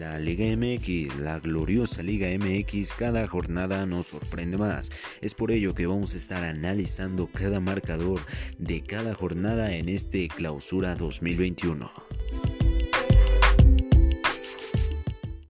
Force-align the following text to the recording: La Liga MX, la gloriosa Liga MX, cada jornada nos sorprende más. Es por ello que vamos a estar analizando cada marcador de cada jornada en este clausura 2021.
La 0.00 0.18
Liga 0.18 0.46
MX, 0.56 1.20
la 1.20 1.40
gloriosa 1.40 2.02
Liga 2.02 2.28
MX, 2.28 2.94
cada 2.94 3.28
jornada 3.28 3.84
nos 3.84 4.06
sorprende 4.06 4.56
más. 4.56 4.88
Es 5.20 5.34
por 5.34 5.50
ello 5.50 5.74
que 5.74 5.86
vamos 5.86 6.14
a 6.14 6.16
estar 6.16 6.42
analizando 6.42 7.26
cada 7.30 7.60
marcador 7.60 8.22
de 8.56 8.82
cada 8.82 9.14
jornada 9.14 9.74
en 9.74 9.90
este 9.90 10.28
clausura 10.28 10.94
2021. 10.94 11.86